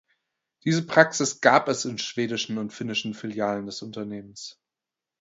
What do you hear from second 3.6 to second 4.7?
des Unternehmens.